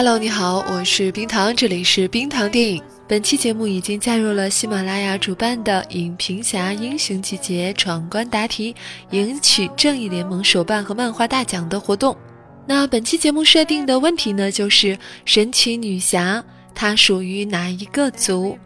[0.00, 2.80] Hello，你好，我是冰糖，这里是冰糖电影。
[3.08, 8.76] 本期节目已经加入了喜马拉雅主办的“影评侠英雄集结”闯关答题，
[9.10, 12.16] 赢取正义联盟手办和漫画大奖的活动。
[12.64, 16.40] 那本期节目设定的问题呢，就是神奇女侠
[16.76, 18.56] 她属于哪一个族？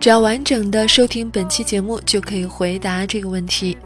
[0.00, 3.78] 只要完整的收听本期节目，就可以回答这个问题。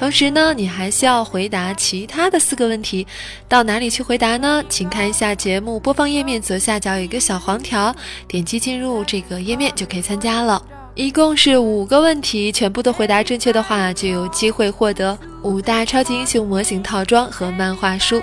[0.00, 3.06] 同时呢，你还需要回答其他的四个问题。
[3.46, 4.64] 到哪里去回答呢？
[4.66, 7.94] 请看一下节目播放页面左下角有一个小黄条，
[8.26, 10.62] 点击进入这个页面就可以参加了。
[10.94, 18.22] 一共是五个问题，全部都回答正确的话，就有机会获得五大超级英雄模型套装和漫画书。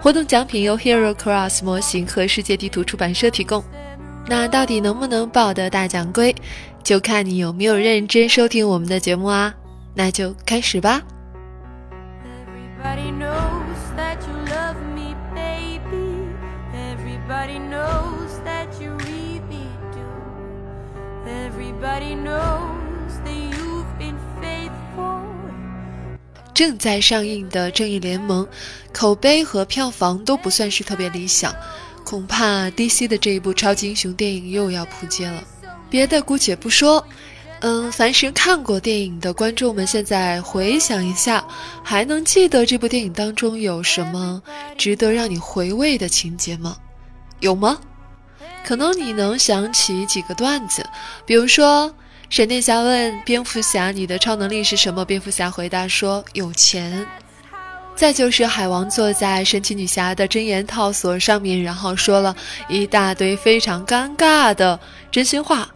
[0.00, 3.62] 活动奖品由 Hero Cross 模型和世界地图出版社提供。
[4.26, 6.34] 那到底能不能抱得大奖归，
[6.82, 9.54] 就看你有没有认真收听我们的节目啊！
[9.94, 11.02] 那就开始吧。
[26.54, 28.44] 正在上映的《正义联盟》，
[28.92, 31.52] 口碑和票房都不算是特别理想，
[32.04, 35.42] 恐怕 DC 的这一部超级英雄电影又要扑街了。
[35.90, 37.04] 别的姑且不说，
[37.62, 41.44] 嗯，凡是看过电影的观众们，现在回想一下，
[41.82, 44.42] 还能记得这部电影当中有什么
[44.76, 46.76] 值得让你回味的情节吗？
[47.40, 47.78] 有吗？
[48.64, 50.84] 可能你能想起几个段子，
[51.24, 51.94] 比如说。
[52.30, 57.06] 闪电侠问蝙蝠侠：“你的超能力是什么？”蝙蝠侠回答说：“有钱。”
[57.94, 62.34] 再就是海王坐在神奇女侠的真言套索上面，然后说了
[62.70, 64.80] 一大堆非常尴尬的
[65.10, 65.68] 真心话。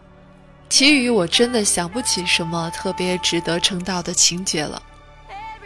[0.69, 4.81] 其余我真的想不起什么特别值得称道的情节了。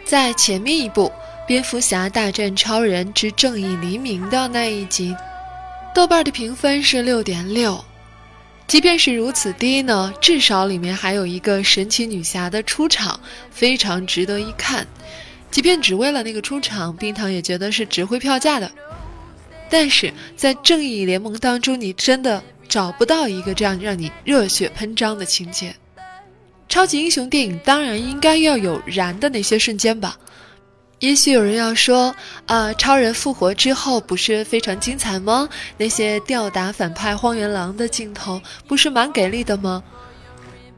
[0.04, 1.06] 在前面一部
[1.46, 5.14] 《蝙蝠侠大战超人之正义黎明》的那一集，
[5.94, 7.84] 豆瓣的评分是六点六。
[8.68, 13.20] 即便是如此低呢，至少里面还有一个神奇女侠的出场，
[13.50, 14.86] 非常值得一看。
[15.50, 18.70] 即便只为了那个出场，冰糖也觉得是值回票价的。
[19.68, 25.74] 但是在正义联盟当中，你真的找不到一个这样让你热血喷张的情节。
[26.70, 30.16] 超级英雄电影当然应该要有燃的那些瞬间吧。
[31.00, 32.16] 也许有人要说，
[32.46, 35.46] 啊，超人复活之后不是非常精彩吗？
[35.76, 39.84] 那些吊打反派荒原狼的镜头不是蛮给力的吗？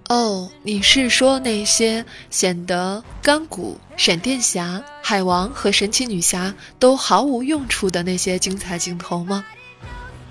[0.08, 9.44] 哦，你是说那些显得钢骨、闪电侠、海王和神奇女侠都毫无用处的那些精彩镜头吗？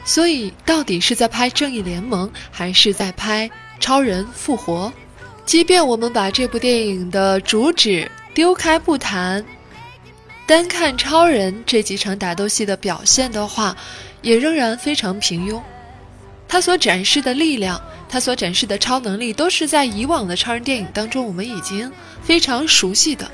[0.06, 3.50] 所以，到底是在拍正义联盟，还是在拍
[3.80, 4.92] 超人复活？
[5.46, 9.44] 即便我们把这部电影的主旨丢开不谈。
[10.46, 13.76] 单看超人这几场打斗戏的表现的话，
[14.22, 15.62] 也仍然非常平庸。
[16.50, 21.90] 他所展示的力量，他所展示的超能力，都是在以往的超人电影当中我们已经
[22.22, 23.30] 非常熟悉的。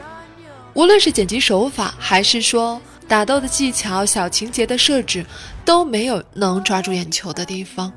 [0.76, 2.80] 无论是剪辑手法，还是说
[3.10, 5.26] 打斗的技巧、小情节的设置，
[5.66, 7.92] 都没有能抓住眼球的地方。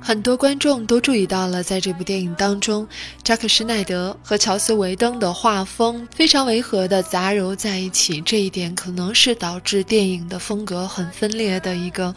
[0.00, 2.88] 很多观众都注意到了，在这部电影当中，
[3.22, 12.12] 扎克施奈德和乔斯维登的画风非常违和的杂糅在一起，这一点可能是导致电影的风格很分裂的一个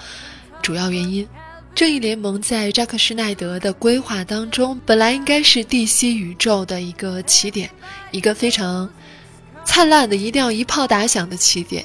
[0.64, 1.28] 主要原因。
[1.76, 7.70] 正义联盟在扎克施奈德的规划当中，本来应该是 DC 宇宙的一个起点，
[8.12, 8.90] 一个非常
[9.66, 11.84] 灿烂的、一定要一炮打响的起点。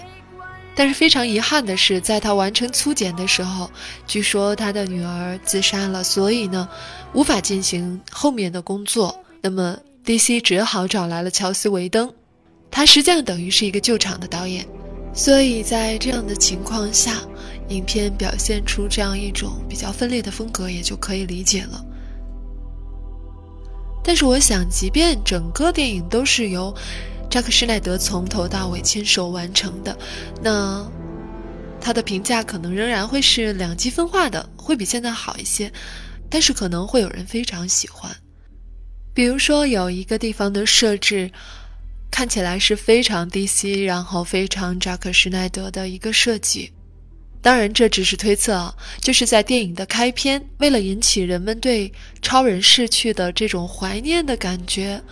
[0.73, 3.71] 但是非常遗憾的是，在他完成粗剪的时候，
[4.07, 6.67] 据说他的女儿自杀了，所以呢，
[7.13, 9.15] 无法进行后面的工作。
[9.43, 12.11] 那么 DC 只好找来了乔斯·维登，
[12.71, 14.65] 他实际上等于是一个救场的导演。
[15.13, 17.17] 所以在这样的情况下，
[17.69, 21.85] 影片表现出这样一种比较分裂的风格，也就可以理解了。
[24.03, 26.75] 但是我想，即便整个电影都是由。
[27.31, 29.97] 扎克施奈德从头到尾亲手完成的，
[30.43, 30.85] 那
[31.81, 35.73] 他的评价可能仍然会是两极分化的，会比现在好一些。
[36.29, 38.15] 但是可能会有人非常喜欢。
[39.15, 41.31] 比如说，有一个地方的设置
[42.11, 46.73] 看起来是非常 DC，然后非常扎克施奈德的一个设计。
[47.43, 48.75] 当然，这只是推测啊。
[49.01, 51.93] 就是在电影的开篇，为了引起人们对
[52.23, 55.03] 超人逝去的这种怀念的感觉，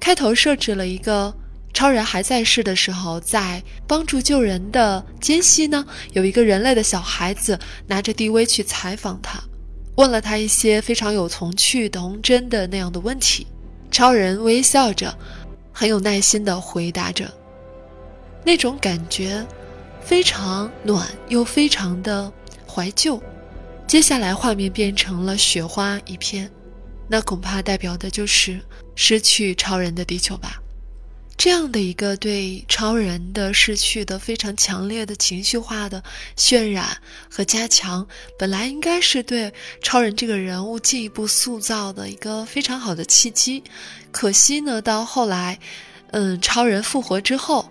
[0.00, 1.32] 开头设置了一个
[1.72, 9.40] 超人还在世的时候，在帮助救人的间隙呢，有一个人类的小孩子拿着 DV 去采访他。
[9.96, 13.46] 问了他一些非常有童趣、童真的那样的问题，
[13.90, 15.16] 超人微笑着，
[15.72, 17.32] 很有耐心地回答着。
[18.44, 19.46] 那种感觉
[20.00, 22.32] 非常暖，又非常的
[22.66, 23.20] 怀旧。
[23.86, 26.50] 接下来画面变成了雪花一片，
[27.08, 28.60] 那恐怕代表的就是
[28.94, 30.62] 失去超人的地球吧。
[31.38, 36.02] 这样的一个对超人的逝去的非常强烈的情绪化的
[36.36, 36.98] 渲染
[37.30, 38.04] 和加强，
[38.36, 43.62] 本来应该是对超人这个人物进一步塑造的一个非常好的契机。
[44.10, 45.56] 可惜呢，到后来，
[46.10, 47.70] 嗯，超人复活之后，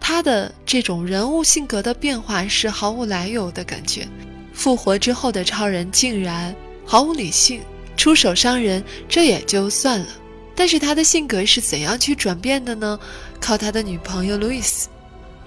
[0.00, 4.08] 他的这种人物性格的变化是毫无来由的感觉。
[4.52, 6.52] 复活之后的超人竟然
[6.84, 7.62] 毫无理性，
[7.96, 10.06] 出手伤人，这也就算了。
[10.54, 12.98] 但是他的性格是怎样去转变的呢？
[13.40, 14.88] 靠他的女朋友路易斯。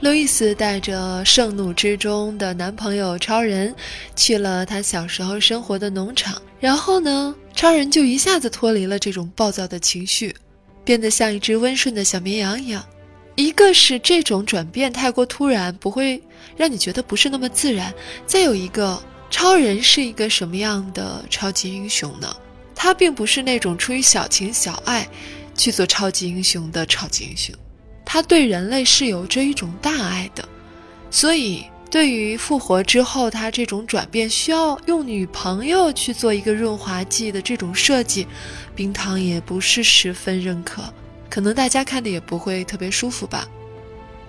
[0.02, 3.74] 路易斯带着盛怒之中的男朋友超人，
[4.16, 6.40] 去了他小时候生活的农场。
[6.60, 10.36] 然后呢，超人就一下子脱离了这种暴躁的情绪，
[10.84, 12.86] 变得像一只温顺的小绵羊一样。
[13.36, 16.22] 一个是这种转变太过突然，不会
[16.56, 17.92] 让你觉得不是那么自然；
[18.26, 22.36] 再有一个，超人是一个什么样的超级英雄呢？
[22.80, 25.06] 他并不是那种出于小情小爱
[25.56, 27.54] 去做超级英雄的超级英雄，
[28.06, 30.48] 他对人类是有着一种大爱的，
[31.10, 38.28] 所以对于复活之后他这种转变需要用女朋友去做一个润滑剂的这种设计，
[38.76, 40.84] 冰糖也不是十分认可，
[41.32, 43.48] 可能大家看的也不会特别舒服吧。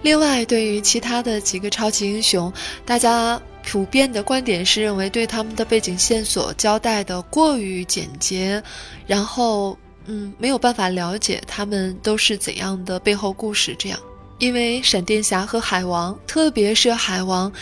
[0.00, 2.50] 另外，对于其他的几个超级英雄，
[2.86, 3.40] 大家。
[3.70, 8.62] 普遍的观点是认为对他们的背景线索交代的过于简洁，
[9.06, 9.76] 然后
[10.06, 13.76] 嗯没有办法了解他们都是怎样的背后故事。
[13.79, 14.00] 这样，
[14.38, 17.53] 因为闪电侠和海王，特别是海王，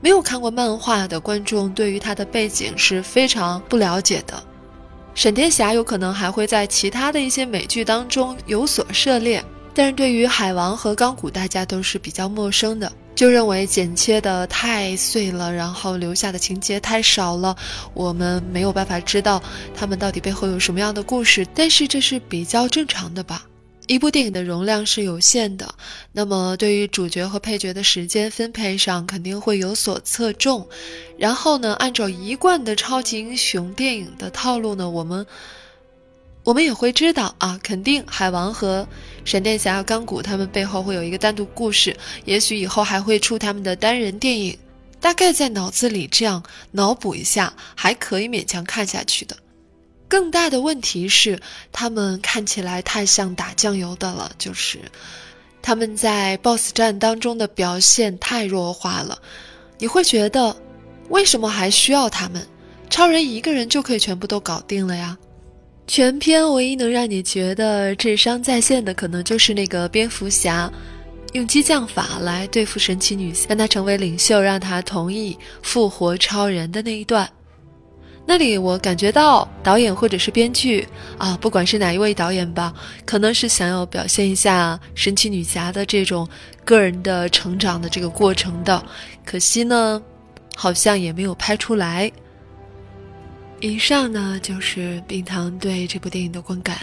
[0.00, 4.40] 没有看过漫画的观众对于他的背景是非常不了解的。
[5.16, 12.92] 闪电侠有可能还会在其他的一些美剧当中有所涉猎，但是对于海王和钢骨，大家都是比较陌生的。
[13.16, 17.56] 就认为剪切的太碎了，然后留下的情节太少了，
[17.94, 19.42] 我们没有办法知道
[19.74, 21.46] 他们到底背后有什么样的故事。
[21.54, 23.46] 但是这是比较正常的吧？
[23.86, 25.74] 一部电影的容量是有限的，
[26.12, 30.68] 那么对于主角和配角的时间分配上肯定会有所侧重。
[31.16, 35.26] 然后呢，按照一贯的超级英雄电影的套路呢，我们。
[36.46, 38.86] 我们也会知道啊，肯定海王和
[39.24, 44.56] 闪电侠、钢骨他们背后会有一个单独故事，也许以后还会出他们的单人电影。
[45.00, 46.40] 大概在脑子里这样
[46.70, 49.36] 脑补一下，还可以勉强看下去的。
[50.06, 51.40] 更大的问题是，
[51.72, 54.78] 他们看起来太像打酱油的了，就是
[55.60, 59.20] 他们在 BOSS 战当中的表现太弱化了。
[59.78, 60.56] 你会觉得，
[61.08, 62.46] 为什么还需要他们？
[62.88, 65.18] 超人一个人就可以全部都搞定了呀？
[65.86, 70.70] 全片唯一能让你觉得智商在线的，可能就是那个蝙蝠侠
[71.32, 77.28] 用激将法来对付神奇女侠，让她成为领袖，让她同意复活超人的那一段。
[78.28, 80.84] 那里我感觉到导演或者是编剧
[81.16, 82.74] 啊，不管是哪一位导演吧，
[83.04, 86.28] 可能是想要表现一下神奇女侠的这种
[86.64, 88.84] 个人的成长的这个过程的，
[89.24, 90.02] 可惜呢，
[90.56, 92.10] 好像也没有拍出来。
[93.60, 96.78] 以上呢就是冰糖对这部电影的观感。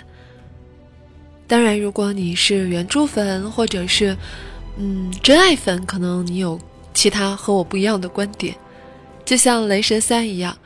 [1.46, 4.18] 当然，如果你是原著粉或者是
[4.77, 6.60] 嗯真爱粉，可能你有
[6.94, 8.56] 其他和我不一样的观点。
[9.25, 10.58] 就像《雷神三》一样，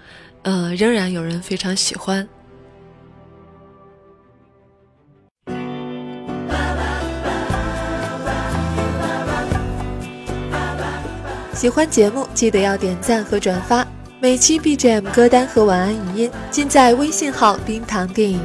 [0.43, 2.27] 呃，仍然有人非常喜欢。
[11.53, 13.85] 喜欢节目记得要点赞和转发。
[14.19, 18.39] 每期 BGM 歌单和晚安语音尽在微信号“冰糖电影”。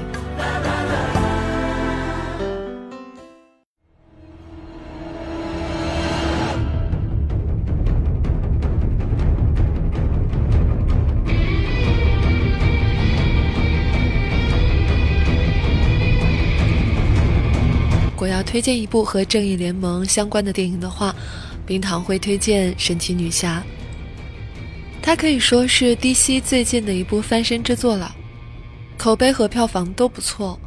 [18.04, 21.16] 如果要推荐一部和正义联盟相关的电影的话，
[21.64, 23.64] 冰糖会推荐《神奇女侠》。
[25.02, 28.14] 它可以说是 DC 最近的一部翻身之作了。
[28.96, 30.58] 口碑和票房都不错。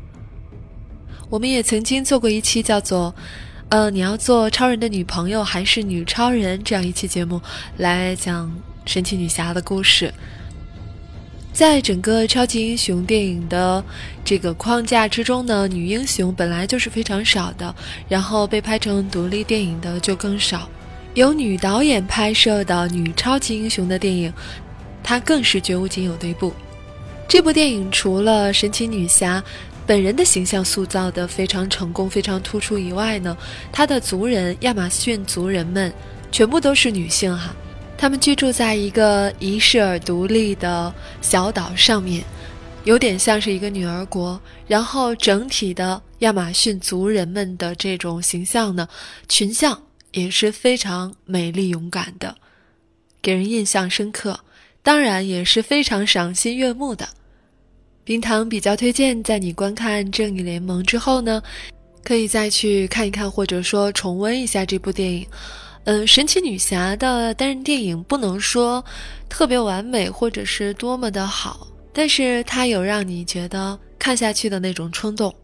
[1.29, 3.15] 我们也曾经做过一期叫做
[3.69, 7.41] “呃，你要做超人的女朋友还是女超人”这样一期节目，
[7.77, 8.53] 来讲
[8.85, 10.13] 神奇女侠的故事。
[11.53, 13.81] 在整个超级英雄电影的
[14.25, 17.73] 这个框架之中呢，女英雄本来就是非常少的，
[18.09, 20.69] 然后被拍成独立电影的就更少。
[21.15, 24.31] 由女导演拍摄的女超级英雄的电影，
[25.01, 26.53] 它更是绝无仅有的一部。
[27.25, 29.43] 这部电影除了神奇女侠。
[29.87, 33.37] 本人的形象塑造的非常成功、非常突出以外呢，
[33.71, 35.93] 她的族人亚马逊族人们
[36.31, 37.55] 全部都是女性哈，
[37.95, 40.91] 他们居住在一个伊势尔独立的
[41.21, 42.23] 小岛上面，
[42.83, 44.41] 有点像是一个女儿国。
[44.67, 48.87] 然后整体的亚马逊族人们的这种形象呢，
[49.29, 49.79] 群像
[50.15, 52.33] 也是非常美丽勇敢的，
[53.21, 54.39] 给人印象深刻，
[54.81, 57.05] 当然也是非常赏心悦目的。
[58.05, 61.43] 冰糖比较推荐，在你观看《正义联盟》之后呢，
[62.01, 65.27] 可以再去看一看，或者说重温一下这部电影。
[65.83, 68.83] 嗯，神奇女侠的单人电影不能说
[69.27, 75.35] 特别完美，或者是多么的好，但是它有让你觉得看下去的那种冲动。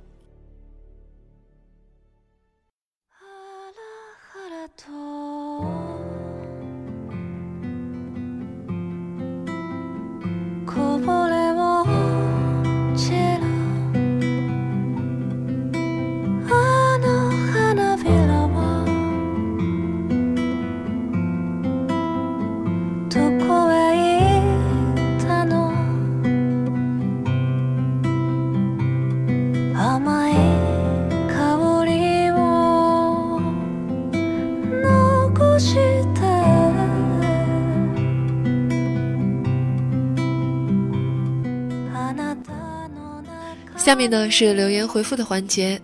[43.91, 45.77] 下面呢是留言回复的环节。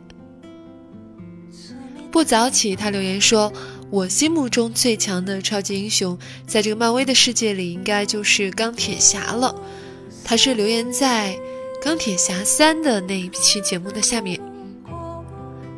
[2.09, 3.51] 不早起，他留言说
[3.91, 9.53] ：“我心目中最强的超级英雄，在这个漫威的世界里，应该就是钢铁侠了。”
[10.23, 11.37] 他是留言在
[11.83, 14.39] 《钢铁侠三》的那一期节目的下面。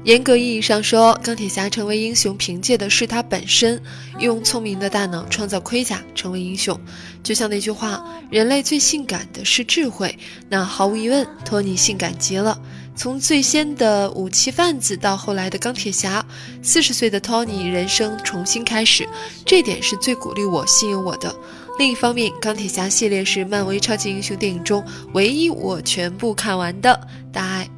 [0.09, 3.79] 严格意义上说，钢铁侠成为英雄，凭借的是他本身
[4.17, 6.75] 用聪明的大脑创造盔甲，成为英雄。
[7.21, 10.17] 就像那句话：“人类最性感的是智慧。”
[10.49, 12.59] 那毫无疑问，托尼性感极了。
[12.95, 16.25] 从最先的武器贩子到后来的钢铁侠，
[16.63, 19.07] 四十岁的托尼人生重新开始，
[19.45, 21.31] 这点是最鼓励我、吸引我的。
[21.77, 26.99] 另一方面，钢铁侠系列是漫威超级英雄电影中唯一我全部看完的
[27.31, 27.69] 大爱。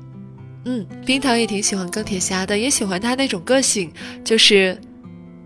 [0.66, 3.92] 嗯，冰糖也挺喜欢钢铁侠的，也喜欢他那种个性，
[4.24, 4.78] 就是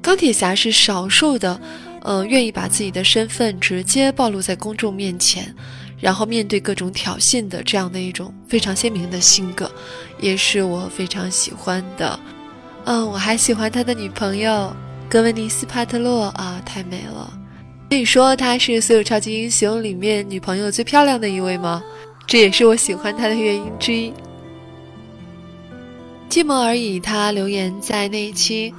[0.01, 1.59] 钢铁侠是少数的，
[2.01, 5.55] 呃，愿意把自己的身份直接暴露在公众面前，
[6.01, 9.71] 然后面对各种挑衅的这样的一种非常鲜明的性格，
[10.19, 12.19] 也是我非常喜欢的。
[12.83, 14.75] 嗯，我还喜欢他的女朋友
[15.09, 17.31] 格温妮斯·帕特洛啊，太美了。
[17.89, 21.81] 可以说他是所有超级英雄里面女朋友最漂亮的一位吗？
[22.27, 24.11] 这也是我喜欢他的原因之一。
[26.29, 28.73] 寂寞而已，他留言在那一期。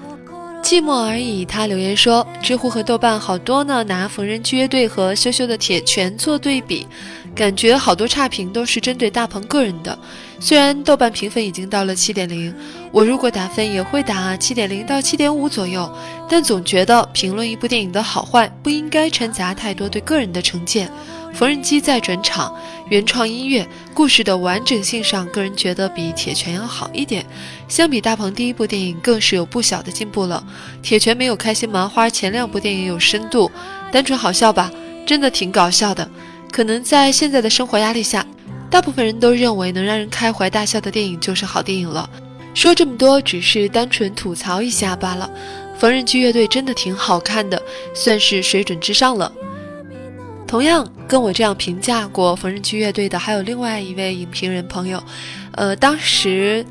[0.62, 6.85] 寂寞而已，他留言说，知乎和豆瓣好多呢，拿缝纫机乐队和羞羞的铁拳做对比，
[7.37, 9.97] 感觉好多差评都是针对大鹏个人的。
[10.41, 12.53] 虽然豆瓣评分已经到了七点零，
[12.91, 15.88] 我如果打分也会打七点零到七点五左右，
[16.29, 20.91] 但总觉得评论一部电影的好坏不应该掺杂太多对个人的成见。
[21.37, 22.50] 缝纫机在转场、
[22.88, 27.26] 原创音乐、故事的完整性上，个人觉得比铁拳要好一点。
[27.69, 30.43] 相比大鹏第一部电影，更是有不小的进步了。
[30.83, 33.50] 铁拳没有开心麻花前两部电影有深度，
[33.93, 34.73] 单纯好笑吧？
[35.07, 36.09] 真的挺搞笑的。
[36.50, 38.25] 可能在现在的生活压力下，
[38.71, 42.09] 大部分人都认为能让人开怀大笑的电影就是好电影了。
[42.55, 45.31] 说这么多，只是单纯吐槽一下罢了。
[45.78, 47.61] 缝纫机乐队真的挺好看的，
[47.95, 49.31] 算是水准之上了。
[50.47, 55.03] 同样跟我这样评价过缝纫机乐队的，还有另外一位影评人朋友。
[55.53, 56.65] 呃，当时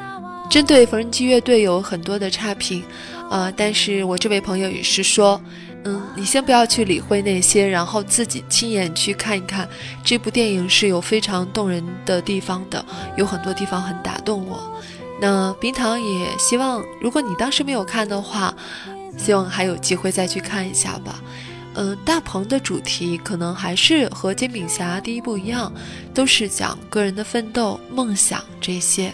[0.50, 2.84] 针对缝纫机乐队有很多的差评，
[3.30, 5.42] 呃，但是我这位朋友也是说，
[5.84, 9.68] 嗯，你先不要去理会那些，然后自己亲眼去看一看
[10.04, 12.84] 这部电影是有非常动人的地方的，
[13.18, 14.58] 有很多地方很打动我。
[15.20, 18.54] 那冰糖也希望，如果你当时没有看的话，
[19.18, 21.22] 希望还有机会再去看一下吧。
[21.76, 25.72] 嗯，大鹏的主题可能还是和煎饼侠第一部一样，
[26.14, 29.14] 都是讲个人的奋斗、梦想这些。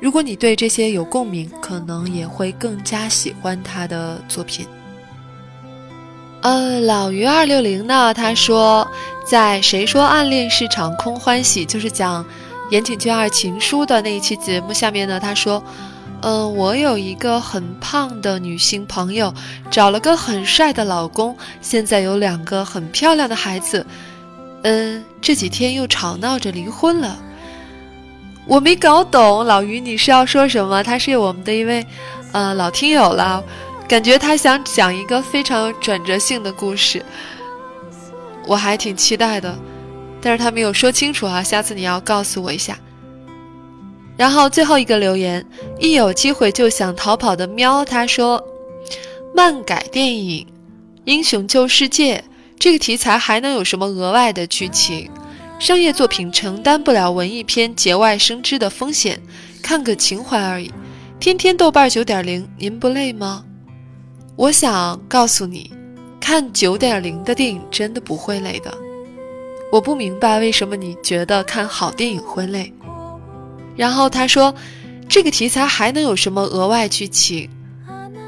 [0.00, 4.66] 如果你对这些有共鸣，可能也会更加喜欢他的作品。
[6.42, 8.88] 呃，老于二六零呢，他说，
[9.26, 12.24] 在谁说暗恋是场空欢喜，就是讲
[12.70, 15.62] 言情剧二情书的那一期节目下面呢，他说
[16.22, 19.32] ：“嗯，我有一个很胖的女性朋友，
[19.70, 23.86] 找了个很帅的老公，现在有两个很漂亮的孩子。
[24.62, 27.18] 嗯，这几天又吵闹着离婚了。
[28.46, 30.82] 我没搞懂，老于你是要说什么？
[30.82, 31.86] 他是我们的一位
[32.32, 33.42] 呃老听友了，
[33.88, 37.02] 感觉他想讲一个非常有转折性的故事，
[38.46, 39.58] 我还挺期待的。”
[40.20, 42.76] 但是他没有说清楚啊，下次你要告诉我一下。
[44.20, 45.42] 然后最后一个留言，
[45.78, 48.38] 一有机会就想逃跑的喵，他说
[49.34, 50.46] ：“漫改电影
[51.04, 52.18] 《英雄救世界》
[52.58, 55.10] 这个题材还能有什么额外的剧情？
[55.58, 59.18] 商业作品承担不了文艺片节外生枝的风险，
[59.62, 60.70] 看个情怀而已。
[61.18, 63.42] 天天豆瓣九点零，您不累吗？
[64.36, 65.72] 我想告诉你，
[66.20, 68.70] 看九点零的电影真的不会累的。”
[69.72, 72.70] 我不明白为什么你觉得看好电影会累。
[73.80, 74.54] 然后他说，
[75.08, 77.48] 这个题材还能有什么额外剧情？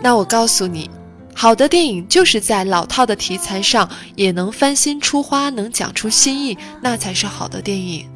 [0.02, 0.88] 那我告诉你，
[1.34, 8.08] 好的电影就是在老套的题材上也能翻新出花，能讲出新意，那才是好的电影。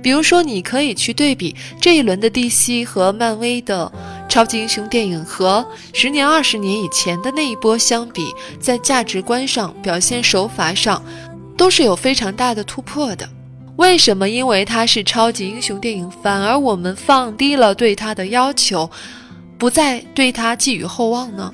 [0.00, 3.90] 比如说，你可以去对比这一轮的 DC 和漫威的
[4.28, 8.28] 超级英雄电影，和十年、二十年以前的那一波相比，
[8.60, 11.02] 在价值观上、表现手法上。
[11.56, 13.28] 都是有非常大的突破的，
[13.76, 14.28] 为什么？
[14.28, 18.88] 因为它是超级英雄电影，反而我们放低了对它的要求，
[19.58, 21.52] 不再对它寄予厚望呢？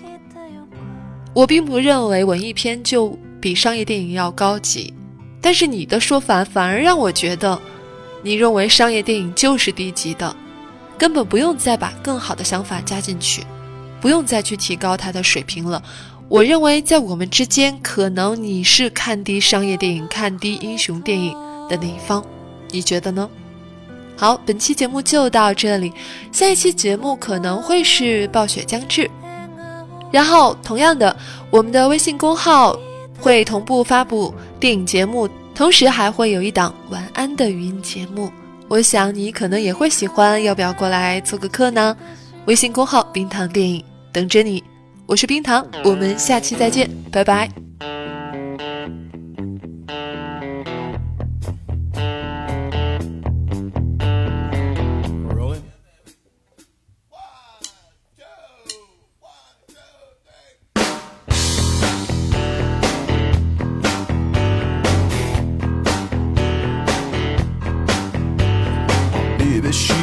[1.32, 4.92] 我并不认为文艺片就比商业电影要高级，
[5.40, 7.58] 但是你的说法反而让我觉得，
[8.22, 10.36] 你认为商业电影就是低级的，
[10.98, 13.42] 根本不用再把更好的想法加进去，
[13.98, 15.82] 不用再去提高它的水平了。
[16.28, 21.34] 我认为，在我们之间，可能你是看低商业电影、看低英雄电影
[21.70, 22.22] 的那一方，
[22.70, 23.30] 你觉得呢？
[24.16, 25.90] 好，本期节目就到这里，
[26.32, 29.02] 下一期节目可能会是《暴雪将至》，
[30.10, 31.16] 然后同样的，
[31.50, 32.78] 我们的微信公号
[33.18, 38.30] 会同步发布电影节目，同时还会有一档晚安的语音节目，
[38.68, 41.96] 我想你可能也会喜欢，要不要过来做个客呢？
[42.46, 44.62] 微信公号“冰糖电影”等着你。
[45.06, 47.69] 我是冰糖，我们下期再见，拜拜。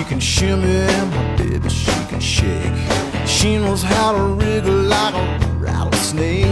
[0.10, 2.74] She can shake.
[3.28, 6.46] She knows how to wriggle like a rattlesnake.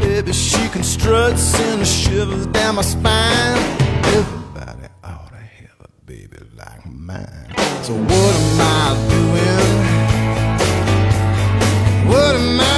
[0.00, 3.58] Baby, she constructs and shivers down my spine.
[4.04, 7.54] Everybody ought to have a baby like mine.
[7.82, 9.68] So what am I doing?
[12.08, 12.75] What am I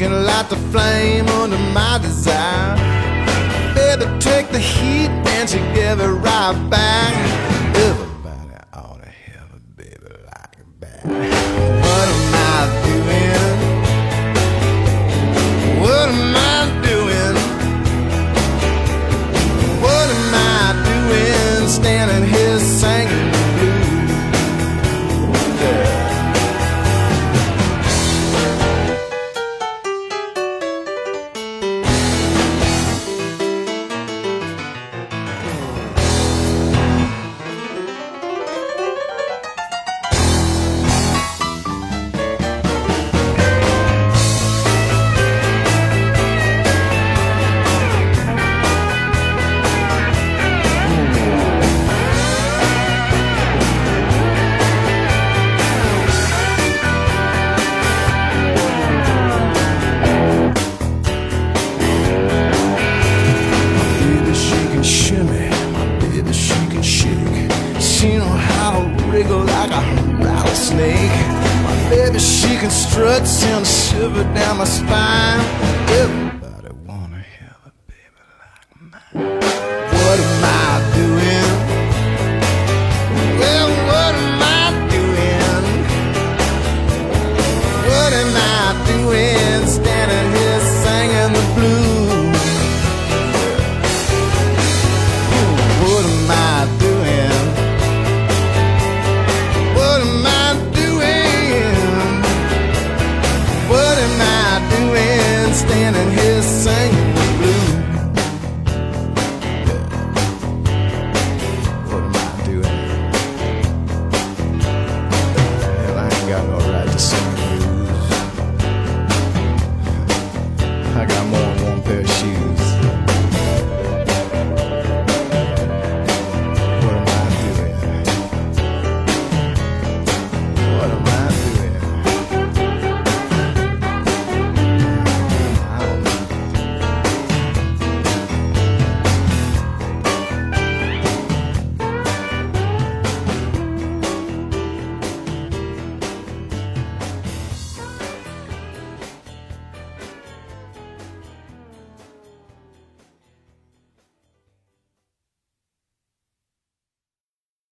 [0.00, 2.74] can light the flame under my desire.
[3.74, 5.10] Baby, take the heat
[5.52, 7.59] and give it right back.